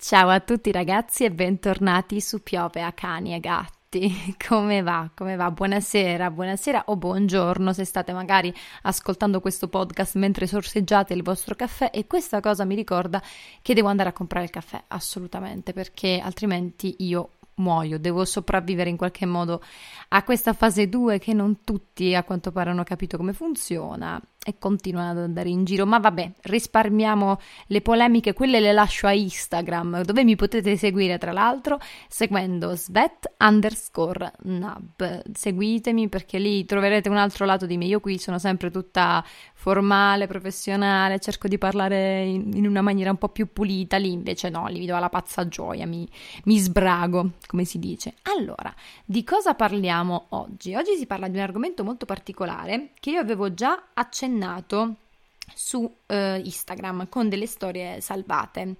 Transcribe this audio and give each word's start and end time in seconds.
Ciao 0.00 0.28
a 0.28 0.38
tutti 0.38 0.70
ragazzi 0.70 1.24
e 1.24 1.32
bentornati 1.32 2.20
su 2.20 2.40
Piove 2.40 2.82
a 2.82 2.92
cani 2.92 3.34
e 3.34 3.40
gatti. 3.40 4.36
Come 4.48 4.80
va? 4.80 5.10
Come 5.12 5.34
va? 5.34 5.50
Buonasera, 5.50 6.30
buonasera 6.30 6.84
o 6.86 6.96
buongiorno 6.96 7.72
se 7.72 7.84
state 7.84 8.12
magari 8.12 8.54
ascoltando 8.82 9.40
questo 9.40 9.66
podcast 9.66 10.14
mentre 10.14 10.46
sorseggiate 10.46 11.14
il 11.14 11.24
vostro 11.24 11.56
caffè 11.56 11.90
e 11.92 12.06
questa 12.06 12.38
cosa 12.38 12.64
mi 12.64 12.76
ricorda 12.76 13.20
che 13.60 13.74
devo 13.74 13.88
andare 13.88 14.10
a 14.10 14.12
comprare 14.12 14.44
il 14.44 14.52
caffè, 14.52 14.80
assolutamente, 14.86 15.72
perché 15.72 16.20
altrimenti 16.22 16.94
io 17.00 17.30
muoio, 17.56 17.98
devo 17.98 18.24
sopravvivere 18.24 18.90
in 18.90 18.96
qualche 18.96 19.26
modo 19.26 19.60
a 20.10 20.22
questa 20.22 20.52
fase 20.52 20.88
2 20.88 21.18
che 21.18 21.32
non 21.32 21.64
tutti 21.64 22.14
a 22.14 22.22
quanto 22.22 22.52
pare 22.52 22.70
hanno 22.70 22.84
capito 22.84 23.16
come 23.16 23.32
funziona 23.32 24.22
e 24.44 24.56
continuano 24.58 25.10
ad 25.10 25.18
andare 25.18 25.48
in 25.48 25.64
giro. 25.64 25.84
Ma 25.84 25.98
vabbè, 25.98 26.32
risparmiamo 26.42 27.38
le 27.66 27.82
polemiche, 27.82 28.32
quelle 28.32 28.60
le 28.60 28.72
lascio 28.72 29.06
a 29.06 29.12
Instagram, 29.12 30.02
dove 30.04 30.24
mi 30.24 30.36
potete 30.36 30.76
seguire 30.76 31.18
tra 31.18 31.32
l'altro 31.32 31.78
seguendo 32.08 32.74
svet 32.74 33.34
underscore 33.38 34.32
nab. 34.44 35.22
Seguitemi 35.32 36.08
perché 36.08 36.38
lì 36.38 36.64
troverete 36.64 37.08
un 37.08 37.16
altro 37.16 37.44
lato 37.44 37.66
di 37.66 37.76
me. 37.76 37.86
Io 37.86 38.00
qui 38.00 38.18
sono 38.18 38.38
sempre 38.38 38.70
tutta 38.70 39.24
formale, 39.54 40.26
professionale, 40.26 41.18
cerco 41.18 41.48
di 41.48 41.58
parlare 41.58 42.24
in, 42.24 42.52
in 42.54 42.66
una 42.66 42.80
maniera 42.80 43.10
un 43.10 43.18
po' 43.18 43.28
più 43.28 43.52
pulita, 43.52 43.96
lì 43.96 44.12
invece 44.12 44.48
no, 44.48 44.66
lì 44.68 44.78
vi 44.78 44.86
do 44.86 44.96
la 44.98 45.08
pazza 45.08 45.48
gioia, 45.48 45.84
mi, 45.84 46.08
mi 46.44 46.58
sbrago, 46.58 47.32
come 47.46 47.64
si 47.64 47.78
dice. 47.78 48.14
Allora, 48.22 48.72
di 49.04 49.24
cosa 49.24 49.54
parliamo 49.54 50.26
oggi? 50.30 50.74
Oggi 50.74 50.96
si 50.96 51.06
parla 51.06 51.28
di 51.28 51.36
un 51.36 51.42
argomento 51.42 51.84
molto 51.84 52.06
particolare 52.06 52.92
che 53.00 53.10
io 53.10 53.20
avevo 53.20 53.52
già 53.52 53.88
accennato 53.92 54.27
su 55.54 55.92
eh, 56.06 56.40
Instagram 56.44 57.08
con 57.08 57.28
delle 57.28 57.46
storie 57.46 58.00
salvate. 58.00 58.76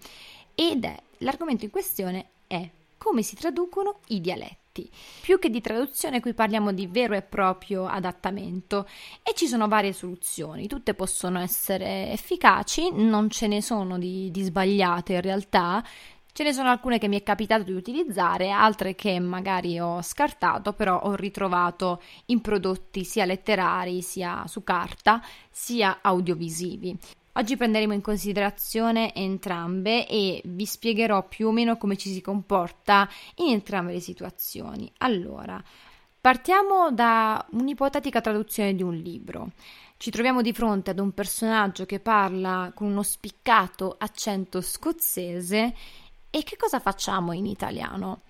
Ed 0.54 0.84
è 0.84 0.96
l'argomento 1.18 1.64
in 1.64 1.70
questione 1.70 2.26
è 2.46 2.68
come 2.98 3.22
si 3.22 3.36
traducono 3.36 4.00
i 4.08 4.20
dialetti. 4.20 4.88
Più 5.22 5.38
che 5.38 5.50
di 5.50 5.60
traduzione, 5.60 6.20
qui 6.20 6.34
parliamo 6.34 6.72
di 6.72 6.86
vero 6.86 7.14
e 7.14 7.22
proprio 7.22 7.86
adattamento. 7.86 8.86
E 9.22 9.34
ci 9.34 9.46
sono 9.46 9.66
varie 9.68 9.92
soluzioni, 9.92 10.66
tutte 10.66 10.94
possono 10.94 11.38
essere 11.40 12.10
efficaci, 12.10 12.90
non 12.92 13.30
ce 13.30 13.46
ne 13.46 13.62
sono 13.62 13.98
di, 13.98 14.30
di 14.30 14.42
sbagliate 14.42 15.14
in 15.14 15.20
realtà, 15.20 15.82
Ce 16.38 16.44
ne 16.44 16.52
sono 16.52 16.68
alcune 16.68 16.98
che 16.98 17.08
mi 17.08 17.18
è 17.18 17.24
capitato 17.24 17.64
di 17.64 17.72
utilizzare, 17.72 18.50
altre 18.50 18.94
che 18.94 19.18
magari 19.18 19.80
ho 19.80 20.00
scartato, 20.02 20.72
però 20.72 21.00
ho 21.00 21.16
ritrovato 21.16 22.00
in 22.26 22.40
prodotti 22.40 23.02
sia 23.02 23.24
letterari, 23.24 24.02
sia 24.02 24.46
su 24.46 24.62
carta, 24.62 25.20
sia 25.50 25.98
audiovisivi. 26.00 26.96
Oggi 27.32 27.56
prenderemo 27.56 27.92
in 27.92 28.02
considerazione 28.02 29.12
entrambe 29.16 30.06
e 30.06 30.40
vi 30.44 30.64
spiegherò 30.64 31.26
più 31.26 31.48
o 31.48 31.50
meno 31.50 31.76
come 31.76 31.96
ci 31.96 32.12
si 32.12 32.20
comporta 32.20 33.08
in 33.38 33.50
entrambe 33.50 33.94
le 33.94 34.00
situazioni. 34.00 34.88
Allora, 34.98 35.60
partiamo 36.20 36.92
da 36.92 37.44
un'ipotetica 37.50 38.20
traduzione 38.20 38.76
di 38.76 38.84
un 38.84 38.94
libro. 38.94 39.50
Ci 39.96 40.12
troviamo 40.12 40.42
di 40.42 40.52
fronte 40.52 40.90
ad 40.90 41.00
un 41.00 41.10
personaggio 41.10 41.84
che 41.84 41.98
parla 41.98 42.70
con 42.72 42.86
uno 42.86 43.02
spiccato 43.02 43.96
accento 43.98 44.60
scozzese 44.60 45.74
e 46.30 46.42
che 46.42 46.56
cosa 46.56 46.80
facciamo 46.80 47.32
in 47.32 47.46
italiano? 47.46 48.22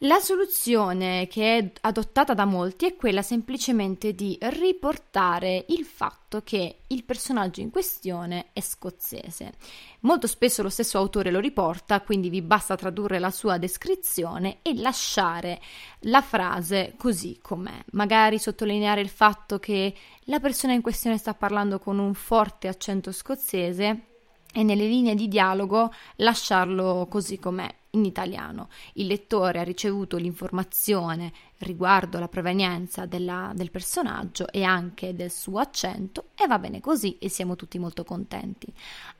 La 0.00 0.20
soluzione 0.20 1.26
che 1.26 1.56
è 1.56 1.72
adottata 1.80 2.34
da 2.34 2.44
molti 2.44 2.84
è 2.84 2.96
quella 2.96 3.22
semplicemente 3.22 4.14
di 4.14 4.36
riportare 4.38 5.64
il 5.68 5.86
fatto 5.86 6.42
che 6.44 6.80
il 6.88 7.02
personaggio 7.02 7.62
in 7.62 7.70
questione 7.70 8.48
è 8.52 8.60
scozzese. 8.60 9.54
Molto 10.00 10.26
spesso 10.26 10.62
lo 10.62 10.68
stesso 10.68 10.98
autore 10.98 11.30
lo 11.30 11.40
riporta, 11.40 12.02
quindi 12.02 12.28
vi 12.28 12.42
basta 12.42 12.76
tradurre 12.76 13.18
la 13.18 13.30
sua 13.30 13.56
descrizione 13.56 14.58
e 14.60 14.74
lasciare 14.74 15.62
la 16.00 16.20
frase 16.20 16.92
così 16.98 17.38
com'è. 17.40 17.82
Magari 17.92 18.38
sottolineare 18.38 19.00
il 19.00 19.08
fatto 19.08 19.58
che 19.58 19.94
la 20.24 20.40
persona 20.40 20.74
in 20.74 20.82
questione 20.82 21.16
sta 21.16 21.32
parlando 21.32 21.78
con 21.78 21.98
un 21.98 22.12
forte 22.12 22.68
accento 22.68 23.12
scozzese 23.12 24.15
e 24.56 24.62
nelle 24.62 24.86
linee 24.86 25.14
di 25.14 25.28
dialogo 25.28 25.92
lasciarlo 26.16 27.06
così 27.10 27.38
com'è 27.38 27.68
in 27.90 28.06
italiano. 28.06 28.70
Il 28.94 29.06
lettore 29.06 29.58
ha 29.58 29.62
ricevuto 29.62 30.16
l'informazione 30.16 31.30
riguardo 31.58 32.18
la 32.18 32.28
provenienza 32.28 33.04
della, 33.04 33.52
del 33.54 33.70
personaggio 33.70 34.50
e 34.50 34.62
anche 34.62 35.14
del 35.14 35.30
suo 35.30 35.58
accento 35.58 36.28
e 36.34 36.46
va 36.46 36.58
bene 36.58 36.80
così 36.80 37.18
e 37.18 37.28
siamo 37.28 37.54
tutti 37.54 37.78
molto 37.78 38.02
contenti. 38.02 38.72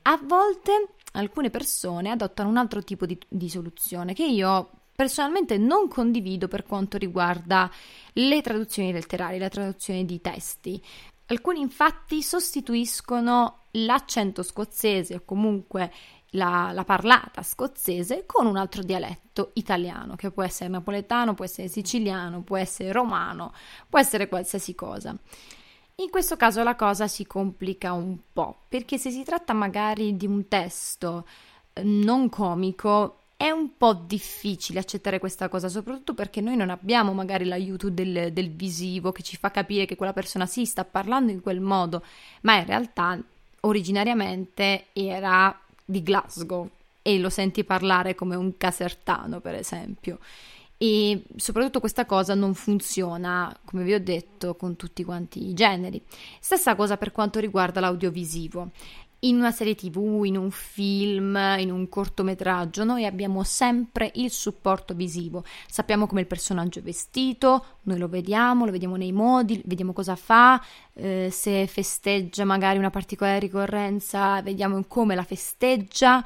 A 0.03 0.19
volte 0.23 0.95
alcune 1.13 1.51
persone 1.51 2.09
adottano 2.11 2.49
un 2.49 2.57
altro 2.57 2.83
tipo 2.83 3.05
di, 3.05 3.19
di 3.29 3.51
soluzione 3.51 4.15
che 4.15 4.25
io 4.25 4.71
personalmente 4.97 5.59
non 5.59 5.87
condivido 5.89 6.49
per 6.49 6.63
quanto 6.63 6.97
riguarda 6.97 7.71
le 8.15 8.41
traduzioni 8.41 8.91
letterarie, 8.91 9.39
la 9.39 9.51
traduzione 9.51 10.07
di 10.07 10.19
testi. 10.23 10.83
Alcuni 11.27 11.61
infatti 11.61 12.23
sostituiscono 12.23 13.65
l'accento 13.73 14.43
scozzese 14.43 15.17
o 15.17 15.23
comunque 15.25 15.93
la, 16.31 16.71
la, 16.73 16.85
parlata 16.85 17.43
scozzese 17.43 18.25
con 18.27 18.47
un 18.47 18.57
altro 18.57 18.83
dialetto 18.83 19.51
italiano, 19.55 20.15
che 20.15 20.31
può 20.31 20.43
essere 20.43 20.71
napoletano, 20.71 21.35
può 21.35 21.45
essere 21.45 21.69
siciliano, 21.69 22.43
può 22.43 22.57
essere 22.57 22.93
romano, 22.93 23.53
può 23.89 23.99
essere 23.99 24.29
qualsiasi 24.29 24.75
cosa. 24.75 25.17
In 25.97 26.11
questo 26.11 26.37
caso 26.37 26.63
la 26.63 26.77
cosa 26.77 27.09
si 27.09 27.27
complica 27.27 27.93
un 27.93 28.19
po', 28.33 28.65
perché 28.69 28.99
se 28.99 29.11
si 29.11 29.25
tratta 29.25 29.53
magari 29.53 30.17
di 30.17 30.27
un 30.27 30.47
testo 30.47 31.27
eh, 31.73 31.83
non 31.83 32.29
comico, 32.29 33.21
è 33.37 33.51
un 33.51 33.77
po' 33.77 33.93
difficile 33.93 34.79
accettare 34.79 35.19
questa 35.19 35.49
cosa, 35.49 35.69
soprattutto 35.69 36.15
perché 36.15 36.41
noi 36.41 36.57
non 36.57 36.71
abbiamo 36.71 37.13
magari 37.13 37.45
l'aiuto 37.45 37.91
del, 37.91 38.33
del, 38.33 38.51
visivo 38.51 39.13
che 39.13 39.23
ci 39.23 39.37
fa 39.37 39.51
capire 39.51 39.85
che 39.85 39.95
quella 39.95 40.15
persona 40.15 40.47
sì 40.47 40.65
sta 40.65 40.85
parlando 40.85 41.31
in 41.33 41.43
quel 41.43 41.61
modo, 41.61 42.03
ma 42.43 42.57
in 42.57 42.65
realtà 42.65 43.19
originariamente 43.61 44.87
era 44.95 45.59
di 45.85 46.03
Glasgow 46.03 46.69
e 47.03 47.19
lo 47.19 47.29
senti 47.29 47.63
parlare 47.63 48.15
come 48.15 48.37
un 48.37 48.57
casertano, 48.57 49.41
per 49.41 49.55
esempio. 49.55 50.19
E 50.79 51.23
soprattutto 51.37 51.81
questa 51.81 52.05
cosa 52.05 52.35
non 52.35 52.55
funziona, 52.55 53.55
come 53.65 53.83
vi 53.83 53.95
ho 53.95 54.01
detto, 54.01 54.57
con 54.57 54.77
tutti 54.77 55.05
quanti 55.05 55.47
i 55.47 55.55
generi. 55.55 56.03
Stessa 56.39 56.75
cosa 56.75 56.97
per 56.97 57.13
quanto 57.13 57.39
riguarda 57.39 57.81
l'audiovisivo 57.81 58.71
in 59.29 59.37
una 59.37 59.51
serie 59.51 59.75
tv, 59.75 60.23
in 60.25 60.37
un 60.37 60.51
film, 60.51 61.37
in 61.59 61.71
un 61.71 61.89
cortometraggio, 61.89 62.85
noi 62.85 63.05
abbiamo 63.05 63.43
sempre 63.43 64.11
il 64.15 64.31
supporto 64.31 64.95
visivo. 64.95 65.45
Sappiamo 65.69 66.07
come 66.07 66.21
il 66.21 66.27
personaggio 66.27 66.79
è 66.79 66.83
vestito, 66.83 67.65
noi 67.83 67.99
lo 67.99 68.09
vediamo, 68.09 68.65
lo 68.65 68.71
vediamo 68.71 68.97
nei 68.97 69.13
modi, 69.13 69.61
vediamo 69.65 69.93
cosa 69.93 70.17
fa, 70.17 70.63
eh, 70.95 71.29
se 71.31 71.67
festeggia 71.67 72.45
magari 72.45 72.79
una 72.79 72.91
particolare 72.91 73.39
ricorrenza, 73.39 74.41
vediamo 74.43 74.83
come 74.87 75.15
la 75.15 75.25
festeggia 75.25 76.25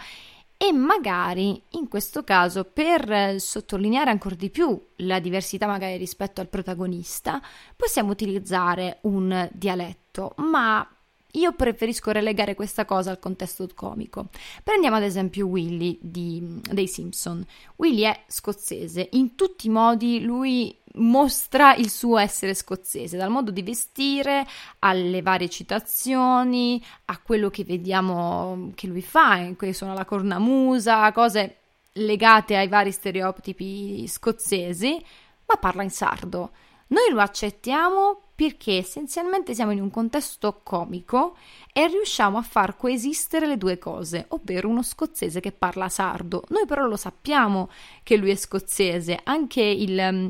e 0.62 0.72
magari 0.72 1.62
in 1.70 1.88
questo 1.88 2.22
caso 2.22 2.64
per 2.64 3.40
sottolineare 3.40 4.10
ancora 4.10 4.34
di 4.34 4.50
più 4.50 4.78
la 4.96 5.18
diversità 5.18 5.66
magari 5.66 5.96
rispetto 5.96 6.42
al 6.42 6.48
protagonista 6.48 7.40
possiamo 7.74 8.10
utilizzare 8.10 8.98
un 9.02 9.48
dialetto, 9.54 10.34
ma 10.36 10.86
Io 11.32 11.52
preferisco 11.52 12.10
relegare 12.10 12.54
questa 12.54 12.84
cosa 12.84 13.10
al 13.10 13.18
contesto 13.18 13.68
comico. 13.74 14.28
Prendiamo 14.62 14.96
ad 14.96 15.02
esempio 15.02 15.46
Willy 15.46 15.98
di, 16.00 16.60
dei 16.70 16.88
Simpson. 16.88 17.44
Willy 17.76 18.02
è 18.02 18.24
scozzese, 18.26 19.08
in 19.12 19.34
tutti 19.34 19.68
i 19.68 19.70
modi 19.70 20.20
lui 20.20 20.76
mostra 20.94 21.74
il 21.74 21.88
suo 21.88 22.18
essere 22.18 22.54
scozzese, 22.54 23.16
dal 23.16 23.30
modo 23.30 23.50
di 23.50 23.62
vestire 23.62 24.46
alle 24.80 25.22
varie 25.22 25.48
citazioni, 25.48 26.82
a 27.06 27.18
quello 27.18 27.48
che 27.50 27.64
vediamo 27.64 28.72
che 28.74 28.86
lui 28.86 29.02
fa, 29.02 29.52
che 29.56 29.72
sono 29.72 29.94
la 29.94 30.04
cornamusa, 30.04 31.12
cose 31.12 31.56
legate 31.94 32.56
ai 32.56 32.68
vari 32.68 32.92
stereotipi 32.92 34.06
scozzesi, 34.06 35.02
ma 35.46 35.56
parla 35.56 35.82
in 35.82 35.90
sardo. 35.90 36.50
Noi 36.90 37.12
lo 37.12 37.20
accettiamo 37.20 38.20
perché 38.34 38.78
essenzialmente 38.78 39.54
siamo 39.54 39.70
in 39.70 39.80
un 39.80 39.90
contesto 39.90 40.60
comico 40.62 41.36
e 41.72 41.86
riusciamo 41.86 42.38
a 42.38 42.42
far 42.42 42.76
coesistere 42.76 43.46
le 43.46 43.58
due 43.58 43.78
cose, 43.78 44.24
ovvero 44.28 44.68
uno 44.68 44.82
scozzese 44.82 45.40
che 45.40 45.52
parla 45.52 45.88
sardo. 45.88 46.42
Noi 46.48 46.66
però 46.66 46.86
lo 46.86 46.96
sappiamo 46.96 47.68
che 48.02 48.16
lui 48.16 48.30
è 48.30 48.34
scozzese, 48.34 49.20
anche 49.22 49.62
il, 49.62 50.08
mm, 50.10 50.28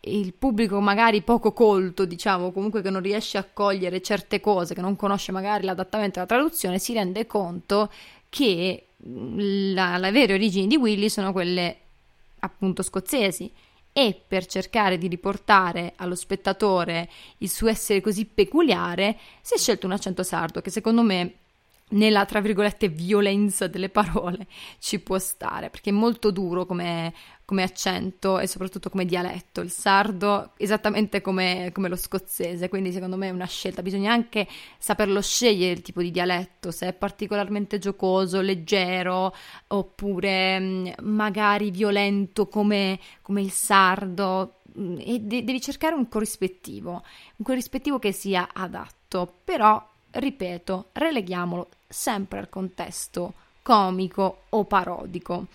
il 0.00 0.34
pubblico 0.34 0.78
magari 0.80 1.22
poco 1.22 1.52
colto, 1.52 2.04
diciamo, 2.04 2.52
comunque 2.52 2.80
che 2.80 2.90
non 2.90 3.02
riesce 3.02 3.38
a 3.38 3.48
cogliere 3.50 4.02
certe 4.02 4.40
cose, 4.40 4.74
che 4.74 4.80
non 4.80 4.94
conosce 4.94 5.32
magari 5.32 5.64
l'adattamento 5.64 6.18
e 6.18 6.22
la 6.22 6.28
traduzione, 6.28 6.78
si 6.78 6.92
rende 6.92 7.26
conto 7.26 7.90
che 8.28 8.88
mm, 9.04 9.72
la, 9.74 9.96
le 9.98 10.10
vere 10.12 10.34
origini 10.34 10.68
di 10.68 10.76
Willy 10.76 11.08
sono 11.08 11.32
quelle 11.32 11.76
appunto 12.40 12.82
scozzesi 12.82 13.50
e 13.92 14.20
per 14.26 14.46
cercare 14.46 14.98
di 14.98 15.08
riportare 15.08 15.94
allo 15.96 16.14
spettatore 16.14 17.08
il 17.38 17.48
suo 17.48 17.68
essere 17.68 18.00
così 18.00 18.26
peculiare 18.26 19.18
si 19.40 19.54
è 19.54 19.58
scelto 19.58 19.86
un 19.86 19.92
accento 19.92 20.22
sardo 20.22 20.60
che 20.60 20.70
secondo 20.70 21.02
me 21.02 21.34
nella 21.90 22.24
tra 22.26 22.40
virgolette 22.40 22.88
violenza 22.88 23.66
delle 23.66 23.88
parole 23.88 24.46
ci 24.78 25.00
può 25.00 25.18
stare 25.18 25.70
perché 25.70 25.90
è 25.90 25.92
molto 25.92 26.30
duro 26.30 26.66
come, 26.66 27.14
come 27.48 27.62
accento 27.62 28.38
e 28.38 28.46
soprattutto 28.46 28.90
come 28.90 29.06
dialetto. 29.06 29.62
Il 29.62 29.70
sardo 29.70 30.50
esattamente 30.58 31.22
come, 31.22 31.70
come, 31.72 31.88
lo 31.88 31.96
scozzese. 31.96 32.68
Quindi 32.68 32.92
secondo 32.92 33.16
me 33.16 33.28
è 33.28 33.30
una 33.30 33.46
scelta. 33.46 33.80
Bisogna 33.80 34.12
anche 34.12 34.46
saperlo 34.76 35.22
scegliere 35.22 35.72
il 35.72 35.80
tipo 35.80 36.02
di 36.02 36.10
dialetto 36.10 36.70
se 36.70 36.88
è 36.88 36.92
particolarmente 36.92 37.78
giocoso 37.78 38.42
leggero 38.42 39.34
oppure 39.68 40.60
mm, 40.60 40.88
magari 41.00 41.70
violento 41.70 42.48
come, 42.48 43.00
come 43.22 43.40
il 43.40 43.50
sardo. 43.50 44.56
Mm, 44.78 44.98
e 44.98 45.18
de- 45.20 45.42
devi 45.42 45.60
cercare 45.62 45.94
un 45.94 46.06
corrispettivo 46.06 47.02
un 47.36 47.44
corrispettivo 47.46 47.98
che 47.98 48.12
sia 48.12 48.50
adatto. 48.52 49.36
Però 49.42 49.82
ripeto 50.10 50.88
releghiamolo 50.92 51.68
sempre 51.88 52.40
al 52.40 52.50
contesto 52.50 53.32
comico 53.62 54.42
o 54.50 54.64
parodico. 54.64 55.46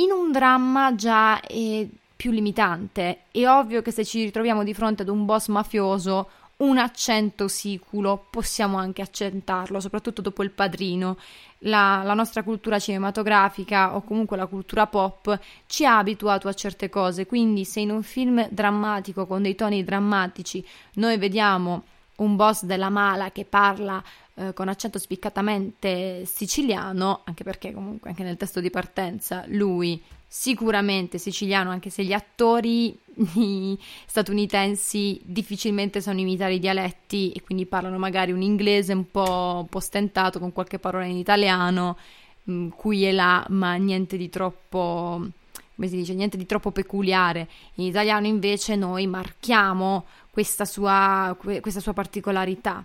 In 0.00 0.12
un 0.12 0.32
dramma 0.32 0.94
già 0.94 1.42
è 1.42 1.86
più 2.16 2.30
limitante, 2.30 3.24
è 3.30 3.46
ovvio 3.46 3.82
che 3.82 3.90
se 3.90 4.02
ci 4.02 4.24
ritroviamo 4.24 4.64
di 4.64 4.72
fronte 4.72 5.02
ad 5.02 5.08
un 5.08 5.26
boss 5.26 5.48
mafioso 5.48 6.30
un 6.58 6.78
accento 6.78 7.48
siculo 7.48 8.26
possiamo 8.30 8.78
anche 8.78 9.02
accentarlo, 9.02 9.78
soprattutto 9.78 10.22
dopo 10.22 10.42
il 10.42 10.52
padrino. 10.52 11.18
La, 11.64 12.00
la, 12.02 12.14
nostra 12.14 12.42
cultura 12.42 12.78
cinematografica 12.78 13.94
o 13.94 14.00
comunque 14.00 14.38
la 14.38 14.46
cultura 14.46 14.86
pop 14.86 15.38
ci 15.66 15.84
ha 15.84 15.98
abituato 15.98 16.48
a 16.48 16.54
certe 16.54 16.88
cose, 16.88 17.26
quindi 17.26 17.66
se 17.66 17.80
in 17.80 17.90
un 17.90 18.02
film 18.02 18.48
drammatico 18.48 19.26
con 19.26 19.42
dei 19.42 19.54
toni 19.54 19.84
drammatici 19.84 20.66
noi 20.94 21.18
vediamo 21.18 21.82
un 22.16 22.36
boss 22.36 22.64
della 22.64 22.88
mala 22.88 23.30
che 23.32 23.44
parla 23.44 24.02
eh, 24.34 24.52
con 24.54 24.68
accento 24.68 24.98
spiccatamente 24.98 26.24
siciliano, 26.24 27.22
anche 27.24 27.44
perché 27.44 27.72
comunque 27.72 28.10
anche 28.10 28.22
nel 28.22 28.36
testo 28.36 28.60
di 28.60 28.70
partenza 28.70 29.44
lui 29.48 30.00
sicuramente 30.32 31.18
siciliano, 31.18 31.70
anche 31.70 31.90
se 31.90 32.04
gli 32.04 32.12
attori 32.12 32.96
statunitensi 34.06 35.20
difficilmente 35.24 36.00
sanno 36.00 36.20
imitare 36.20 36.54
i 36.54 36.60
dialetti 36.60 37.32
e 37.32 37.42
quindi 37.42 37.66
parlano 37.66 37.98
magari 37.98 38.30
un 38.30 38.40
inglese 38.40 38.92
un 38.92 39.10
po', 39.10 39.58
un 39.62 39.66
po 39.66 39.80
stentato 39.80 40.38
con 40.38 40.52
qualche 40.52 40.78
parola 40.78 41.04
in 41.04 41.16
italiano, 41.16 41.96
mh, 42.44 42.52
mm, 42.52 42.68
qui 42.68 43.06
e 43.06 43.12
là, 43.12 43.44
ma 43.48 43.74
niente 43.74 44.16
di 44.16 44.28
troppo 44.28 45.26
come 45.74 45.92
si 45.92 45.96
dice, 45.96 46.12
niente 46.12 46.36
di 46.36 46.44
troppo 46.44 46.72
peculiare. 46.72 47.48
In 47.76 47.86
italiano 47.86 48.26
invece 48.26 48.76
noi 48.76 49.06
marchiamo 49.06 50.04
questa 50.30 50.66
sua, 50.66 51.34
questa 51.40 51.80
sua 51.80 51.94
particolarità 51.94 52.84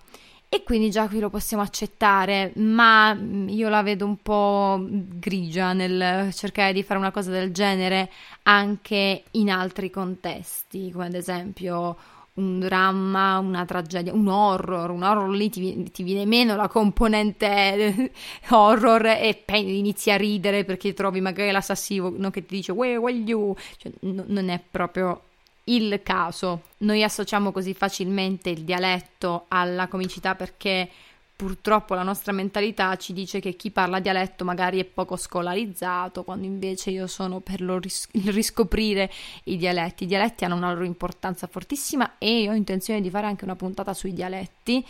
e 0.50 0.63
quindi 0.63 0.89
già 0.89 1.07
qui 1.07 1.19
lo 1.19 1.30
possiamo 1.30 1.63
accettare, 1.63 2.53
ma 2.56 3.13
mm, 3.13 3.50
io 3.50 3.69
la 3.69 3.81
vedo 3.83 4.06
un 4.06 4.18
po' 4.18 4.80
grigia 4.88 5.74
nel 5.74 6.33
cercare 6.33 6.71
di 6.74 6.83
fare 6.83 7.00
una 7.00 7.12
cosa 7.12 7.31
del 7.31 7.51
genere 7.51 8.09
anche 8.44 9.24
in 9.31 9.50
altri 9.51 9.89
contesti, 9.89 10.92
come 10.92 11.07
ad 11.07 11.13
esempio 11.15 11.97
un 12.36 12.59
dramma, 12.59 13.38
una 13.39 13.65
tragedia, 13.65 14.13
un 14.13 14.27
horror, 14.27 14.89
un 14.89 15.03
horror 15.03 15.30
lì 15.30 15.50
ti, 15.50 15.89
ti 15.92 16.03
viene 16.03 16.25
meno 16.25 16.56
la 16.56 16.68
componente 16.68 18.12
horror 18.50 19.06
e 19.06 19.44
inizi 19.48 20.12
a 20.12 20.18
ridere 20.18 20.63
perché 20.65 20.94
trovi 20.94 21.21
magari 21.21 21.51
l'assassino 21.51 22.30
che 22.31 22.45
ti 22.45 22.56
dice 22.56 22.71
where 22.71 22.98
were 22.98 23.15
you, 23.15 23.56
cioè, 23.77 23.91
n- 24.01 24.25
non 24.27 24.50
è 24.50 24.62
proprio 24.69 25.21
il 25.65 26.01
caso. 26.03 26.63
Noi 26.79 27.03
associamo 27.03 27.51
così 27.51 27.73
facilmente 27.73 28.50
il 28.50 28.63
dialetto 28.63 29.45
alla 29.47 29.88
comicità 29.88 30.35
perché 30.35 30.89
purtroppo 31.35 31.95
la 31.95 32.03
nostra 32.03 32.31
mentalità 32.31 32.95
ci 32.95 33.12
dice 33.12 33.41
che 33.41 33.56
chi 33.57 33.69
parla 33.69 34.00
dialetto 34.00 34.45
magari 34.45 34.79
è 34.79 34.85
poco 34.85 35.17
scolarizzato, 35.17 36.23
quando 36.23 36.45
invece 36.45 36.91
io 36.91 37.07
sono 37.07 37.41
per 37.41 37.62
ris- 37.62 38.07
il 38.12 38.31
riscoprire 38.31 39.12
i 39.45 39.57
dialetti. 39.57 40.06
I 40.06 40.07
dialetti 40.07 40.45
hanno 40.45 40.56
una 40.56 40.71
loro 40.71 40.85
importanza 40.85 41.47
fortissima 41.47 42.17
e 42.17 42.47
ho 42.50 42.53
intenzione 42.53 43.01
di 43.01 43.09
fare 43.09 43.27
anche 43.27 43.44
una 43.44 43.56
puntata 43.56 43.94
sui 43.94 44.13
dialetti. 44.13 44.85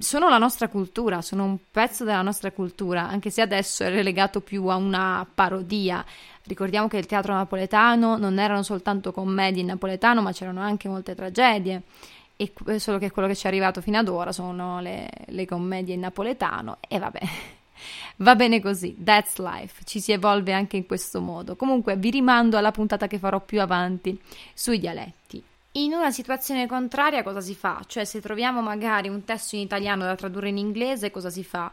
Sono 0.00 0.28
la 0.28 0.38
nostra 0.38 0.68
cultura, 0.68 1.22
sono 1.22 1.44
un 1.44 1.58
pezzo 1.70 2.04
della 2.04 2.22
nostra 2.22 2.50
cultura, 2.50 3.08
anche 3.08 3.30
se 3.30 3.40
adesso 3.40 3.84
è 3.84 3.88
relegato 3.88 4.40
più 4.40 4.66
a 4.66 4.74
una 4.76 5.26
parodia. 5.32 6.04
Ricordiamo 6.44 6.88
che 6.88 6.96
il 6.96 7.06
teatro 7.06 7.32
napoletano 7.34 8.16
non 8.16 8.38
erano 8.38 8.62
soltanto 8.64 9.12
commedie 9.12 9.60
in 9.60 9.68
napoletano, 9.68 10.22
ma 10.22 10.32
c'erano 10.32 10.60
anche 10.60 10.88
molte 10.88 11.14
tragedie. 11.14 11.82
E 12.36 12.52
solo 12.78 12.98
che 12.98 13.10
quello 13.10 13.28
che 13.28 13.36
ci 13.36 13.44
è 13.44 13.48
arrivato 13.48 13.80
fino 13.80 13.98
ad 13.98 14.08
ora 14.08 14.32
sono 14.32 14.80
le, 14.80 15.08
le 15.26 15.46
commedie 15.46 15.94
in 15.94 16.00
napoletano. 16.00 16.78
E 16.88 16.98
vabbè, 16.98 17.20
Va 18.16 18.34
bene 18.34 18.60
così, 18.60 18.96
that's 19.02 19.38
life, 19.38 19.82
ci 19.84 20.00
si 20.00 20.12
evolve 20.12 20.52
anche 20.52 20.76
in 20.76 20.86
questo 20.86 21.20
modo. 21.20 21.56
Comunque 21.56 21.96
vi 21.96 22.10
rimando 22.10 22.56
alla 22.56 22.70
puntata 22.70 23.06
che 23.06 23.18
farò 23.18 23.40
più 23.40 23.60
avanti 23.60 24.18
sui 24.54 24.78
dialetti. 24.78 25.42
In 25.74 25.92
una 25.92 26.10
situazione 26.10 26.66
contraria 26.66 27.22
cosa 27.22 27.40
si 27.40 27.54
fa? 27.54 27.80
Cioè 27.86 28.04
se 28.04 28.20
troviamo 28.20 28.60
magari 28.60 29.08
un 29.08 29.22
testo 29.22 29.54
in 29.54 29.62
italiano 29.62 30.04
da 30.04 30.16
tradurre 30.16 30.48
in 30.48 30.58
inglese, 30.58 31.12
cosa 31.12 31.30
si 31.30 31.44
fa? 31.44 31.70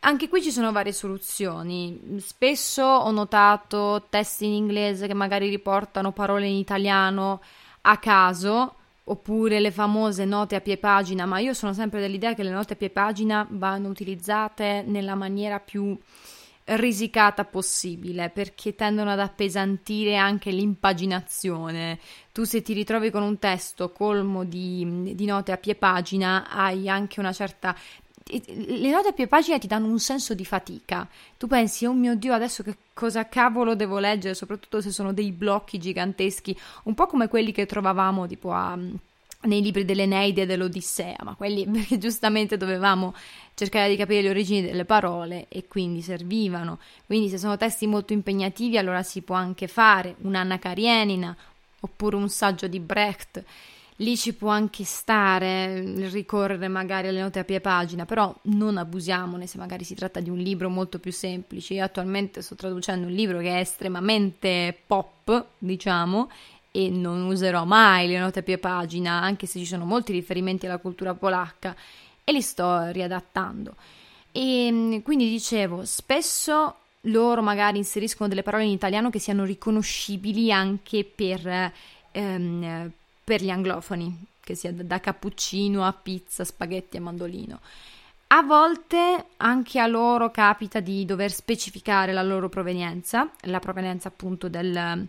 Anche 0.00 0.28
qui 0.28 0.42
ci 0.42 0.50
sono 0.50 0.72
varie 0.72 0.92
soluzioni. 0.92 2.16
Spesso 2.18 2.82
ho 2.82 3.10
notato 3.12 4.06
testi 4.10 4.46
in 4.46 4.54
inglese 4.54 5.06
che 5.06 5.14
magari 5.14 5.48
riportano 5.48 6.10
parole 6.10 6.48
in 6.48 6.56
italiano 6.56 7.40
a 7.82 7.98
caso, 7.98 8.74
oppure 9.04 9.60
le 9.60 9.70
famose 9.70 10.24
note 10.24 10.56
a 10.56 10.60
pie 10.60 10.78
pagina, 10.78 11.24
ma 11.24 11.38
io 11.38 11.54
sono 11.54 11.72
sempre 11.72 12.00
dell'idea 12.00 12.34
che 12.34 12.42
le 12.42 12.50
note 12.50 12.72
a 12.72 12.76
pie 12.76 12.90
pagina 12.90 13.46
vanno 13.48 13.88
utilizzate 13.88 14.82
nella 14.84 15.14
maniera 15.14 15.60
più 15.60 15.96
risicata 16.76 17.44
possibile 17.44 18.28
perché 18.28 18.74
tendono 18.74 19.10
ad 19.10 19.20
appesantire 19.20 20.16
anche 20.16 20.50
l'impaginazione. 20.50 21.98
Tu 22.32 22.44
se 22.44 22.62
ti 22.62 22.72
ritrovi 22.72 23.10
con 23.10 23.22
un 23.22 23.38
testo 23.38 23.90
colmo 23.90 24.44
di, 24.44 25.12
di 25.14 25.24
note 25.24 25.52
a 25.52 25.56
pie 25.56 25.74
pagina 25.74 26.48
hai 26.48 26.88
anche 26.88 27.20
una 27.20 27.32
certa 27.32 27.76
le 28.32 28.90
note 28.90 29.08
a 29.08 29.12
pie 29.12 29.26
pagina 29.26 29.58
ti 29.58 29.66
danno 29.66 29.86
un 29.86 29.98
senso 29.98 30.34
di 30.34 30.44
fatica. 30.44 31.08
Tu 31.36 31.48
pensi, 31.48 31.84
oh 31.86 31.92
mio 31.92 32.14
Dio, 32.14 32.32
adesso 32.32 32.62
che 32.62 32.76
cosa 32.94 33.26
cavolo 33.28 33.74
devo 33.74 33.98
leggere, 33.98 34.34
soprattutto 34.34 34.80
se 34.80 34.90
sono 34.90 35.12
dei 35.12 35.32
blocchi 35.32 35.78
giganteschi, 35.78 36.56
un 36.84 36.94
po' 36.94 37.06
come 37.06 37.26
quelli 37.26 37.50
che 37.50 37.66
trovavamo 37.66 38.28
tipo 38.28 38.52
a, 38.52 38.78
nei 39.42 39.62
libri 39.62 39.84
dell'Eneide 39.84 40.42
e 40.42 40.46
dell'Odissea, 40.46 41.16
ma 41.22 41.34
quelli 41.34 41.66
perché 41.70 41.98
giustamente 41.98 42.56
dovevamo 42.56 43.14
cercare 43.54 43.88
di 43.88 43.96
capire 43.96 44.22
le 44.22 44.30
origini 44.30 44.62
delle 44.62 44.84
parole 44.84 45.46
e 45.48 45.66
quindi 45.68 46.02
servivano. 46.02 46.78
Quindi 47.06 47.28
se 47.28 47.38
sono 47.38 47.56
testi 47.56 47.86
molto 47.86 48.12
impegnativi, 48.12 48.78
allora 48.78 49.02
si 49.02 49.22
può 49.22 49.34
anche 49.34 49.68
fare 49.68 50.16
un'Anna 50.22 50.58
Karenina 50.58 51.36
oppure 51.80 52.16
un 52.16 52.28
saggio 52.28 52.66
di 52.66 52.80
Brecht 52.80 53.44
lì 54.00 54.16
ci 54.16 54.34
può 54.34 54.50
anche 54.50 54.84
stare 54.84 56.08
ricorrere 56.08 56.68
magari 56.68 57.08
alle 57.08 57.20
note 57.20 57.38
a 57.38 57.44
pie 57.44 57.60
pagina, 57.60 58.04
però 58.04 58.34
non 58.42 58.76
abusiamone 58.76 59.46
se 59.46 59.58
magari 59.58 59.84
si 59.84 59.94
tratta 59.94 60.20
di 60.20 60.30
un 60.30 60.38
libro 60.38 60.68
molto 60.68 60.98
più 60.98 61.12
semplice. 61.12 61.74
Io 61.74 61.84
attualmente 61.84 62.42
sto 62.42 62.54
traducendo 62.54 63.06
un 63.06 63.12
libro 63.12 63.38
che 63.38 63.50
è 63.50 63.60
estremamente 63.60 64.76
pop, 64.86 65.46
diciamo, 65.58 66.30
e 66.72 66.88
non 66.88 67.24
userò 67.26 67.64
mai 67.64 68.06
le 68.06 68.18
note 68.18 68.40
a 68.40 68.42
pie 68.42 68.58
pagina, 68.58 69.20
anche 69.20 69.46
se 69.46 69.58
ci 69.58 69.66
sono 69.66 69.84
molti 69.84 70.12
riferimenti 70.12 70.66
alla 70.66 70.78
cultura 70.78 71.14
polacca. 71.14 71.74
e 72.24 72.32
li 72.32 72.42
sto 72.42 72.90
riadattando. 72.90 73.74
E 74.32 74.68
mm, 74.70 74.98
quindi 75.00 75.28
dicevo, 75.28 75.84
spesso 75.84 76.76
loro 77.04 77.42
magari 77.42 77.78
inseriscono 77.78 78.28
delle 78.28 78.42
parole 78.42 78.64
in 78.64 78.70
italiano 78.70 79.10
che 79.10 79.18
siano 79.18 79.44
riconoscibili 79.44 80.52
anche 80.52 81.04
per, 81.04 81.72
ehm, 82.12 82.92
per 83.24 83.42
gli 83.42 83.50
anglofoni, 83.50 84.26
che 84.40 84.54
sia 84.54 84.72
da 84.72 85.00
cappuccino 85.00 85.84
a 85.84 85.92
pizza, 85.92 86.44
spaghetti 86.44 86.98
a 86.98 87.00
mandolino. 87.00 87.60
A 88.28 88.42
volte 88.42 89.26
anche 89.38 89.80
a 89.80 89.88
loro 89.88 90.30
capita 90.30 90.78
di 90.78 91.04
dover 91.04 91.32
specificare 91.32 92.12
la 92.12 92.22
loro 92.22 92.48
provenienza, 92.48 93.28
la 93.42 93.58
provenienza 93.58 94.06
appunto 94.06 94.48
del, 94.48 95.08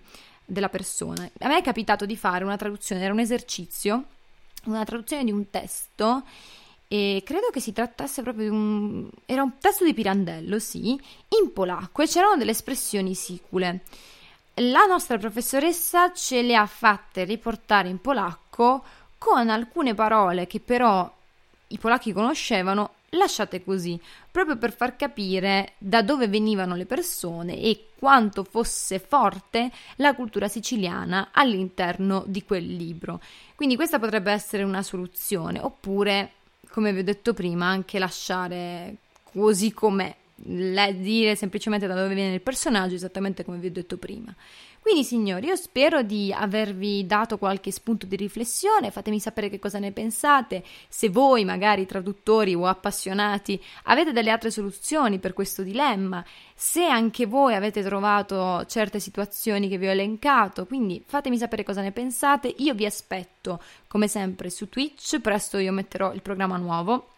della 0.51 0.69
persona. 0.69 1.29
A 1.39 1.47
me 1.47 1.57
è 1.57 1.61
capitato 1.61 2.05
di 2.05 2.17
fare 2.17 2.43
una 2.43 2.57
traduzione, 2.57 3.01
era 3.03 3.13
un 3.13 3.19
esercizio, 3.19 4.03
una 4.65 4.83
traduzione 4.83 5.23
di 5.23 5.31
un 5.31 5.49
testo 5.49 6.23
e 6.87 7.21
credo 7.25 7.47
che 7.51 7.61
si 7.61 7.71
trattasse 7.71 8.21
proprio 8.21 8.49
di 8.49 8.55
un... 8.55 9.09
era 9.25 9.43
un 9.43 9.57
testo 9.59 9.85
di 9.85 9.93
Pirandello, 9.93 10.59
sì, 10.59 10.89
in 10.89 11.53
polacco 11.53 12.01
e 12.01 12.07
c'erano 12.07 12.35
delle 12.35 12.51
espressioni 12.51 13.15
sicule. 13.15 13.83
La 14.55 14.85
nostra 14.85 15.17
professoressa 15.17 16.11
ce 16.11 16.41
le 16.41 16.55
ha 16.55 16.65
fatte 16.65 17.23
riportare 17.23 17.87
in 17.87 18.01
polacco 18.01 18.83
con 19.17 19.49
alcune 19.49 19.93
parole 19.93 20.47
che 20.47 20.59
però 20.59 21.09
i 21.67 21.77
polacchi 21.77 22.11
conoscevano 22.11 22.95
lasciate 23.11 23.63
così, 23.63 23.99
proprio 24.29 24.57
per 24.57 24.73
far 24.73 24.95
capire 24.95 25.73
da 25.77 26.01
dove 26.01 26.27
venivano 26.27 26.75
le 26.75 26.85
persone 26.85 27.59
e 27.59 27.87
quanto 27.97 28.43
fosse 28.43 28.99
forte 28.99 29.71
la 29.97 30.15
cultura 30.15 30.47
siciliana 30.47 31.29
all'interno 31.31 32.23
di 32.25 32.43
quel 32.43 32.65
libro. 32.65 33.21
Quindi 33.55 33.75
questa 33.75 33.99
potrebbe 33.99 34.31
essere 34.31 34.63
una 34.63 34.81
soluzione, 34.81 35.59
oppure, 35.59 36.31
come 36.69 36.93
vi 36.93 36.99
ho 36.99 37.03
detto 37.03 37.33
prima, 37.33 37.67
anche 37.67 37.99
lasciare 37.99 38.95
così 39.23 39.73
com'è, 39.73 40.15
dire 40.35 41.35
semplicemente 41.35 41.87
da 41.87 41.93
dove 41.93 42.15
viene 42.15 42.33
il 42.33 42.41
personaggio, 42.41 42.95
esattamente 42.95 43.43
come 43.43 43.57
vi 43.57 43.67
ho 43.67 43.71
detto 43.71 43.97
prima. 43.97 44.33
Quindi 44.81 45.03
signori, 45.03 45.45
io 45.45 45.55
spero 45.55 46.01
di 46.01 46.33
avervi 46.33 47.05
dato 47.05 47.37
qualche 47.37 47.69
spunto 47.69 48.07
di 48.07 48.15
riflessione, 48.15 48.89
fatemi 48.89 49.19
sapere 49.19 49.47
che 49.47 49.59
cosa 49.59 49.77
ne 49.77 49.91
pensate, 49.91 50.63
se 50.89 51.09
voi 51.09 51.45
magari 51.45 51.85
traduttori 51.85 52.55
o 52.55 52.65
appassionati 52.65 53.63
avete 53.83 54.11
delle 54.11 54.31
altre 54.31 54.49
soluzioni 54.49 55.19
per 55.19 55.33
questo 55.33 55.61
dilemma, 55.61 56.25
se 56.55 56.83
anche 56.83 57.27
voi 57.27 57.53
avete 57.53 57.83
trovato 57.83 58.65
certe 58.65 58.99
situazioni 58.99 59.69
che 59.69 59.77
vi 59.77 59.85
ho 59.85 59.91
elencato, 59.91 60.65
quindi 60.65 61.03
fatemi 61.05 61.37
sapere 61.37 61.63
cosa 61.63 61.81
ne 61.81 61.91
pensate, 61.91 62.51
io 62.57 62.73
vi 62.73 62.87
aspetto 62.87 63.61
come 63.87 64.07
sempre 64.07 64.49
su 64.49 64.67
Twitch, 64.67 65.19
presto 65.21 65.59
io 65.59 65.71
metterò 65.71 66.11
il 66.11 66.23
programma 66.23 66.57
nuovo 66.57 67.10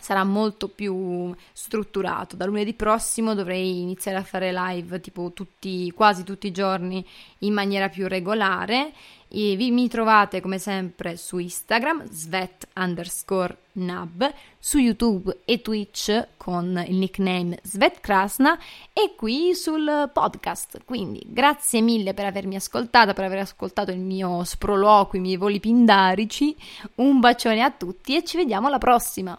sarà 0.00 0.24
molto 0.24 0.68
più 0.68 1.34
strutturato. 1.52 2.36
Da 2.36 2.46
lunedì 2.46 2.74
prossimo 2.74 3.34
dovrei 3.34 3.80
iniziare 3.80 4.18
a 4.18 4.22
fare 4.22 4.52
live 4.52 5.00
tipo 5.00 5.32
tutti, 5.32 5.90
quasi 5.92 6.24
tutti 6.24 6.46
i 6.46 6.52
giorni 6.52 7.04
in 7.40 7.52
maniera 7.52 7.88
più 7.88 8.06
regolare. 8.08 8.92
E 9.28 9.56
vi, 9.56 9.72
mi 9.72 9.88
trovate 9.88 10.40
come 10.40 10.58
sempre 10.58 11.16
su 11.16 11.38
Instagram, 11.38 12.08
svet 12.10 12.68
underscore 12.76 13.56
nab, 13.72 14.32
su 14.58 14.78
YouTube 14.78 15.40
e 15.44 15.60
Twitch 15.60 16.28
con 16.36 16.82
il 16.86 16.94
nickname 16.94 17.58
Svetkrasna 17.62 18.56
e 18.92 19.14
qui 19.16 19.54
sul 19.54 20.10
podcast. 20.12 20.82
Quindi 20.84 21.22
grazie 21.26 21.80
mille 21.80 22.14
per 22.14 22.26
avermi 22.26 22.54
ascoltata, 22.54 23.14
per 23.14 23.24
aver 23.24 23.40
ascoltato 23.40 23.90
il 23.90 23.98
mio 23.98 24.44
sproloquio, 24.44 25.18
i 25.18 25.22
miei 25.22 25.36
voli 25.36 25.58
pindarici. 25.58 26.56
Un 26.96 27.18
bacione 27.18 27.62
a 27.62 27.70
tutti 27.72 28.16
e 28.16 28.24
ci 28.24 28.36
vediamo 28.36 28.68
alla 28.68 28.78
prossima! 28.78 29.38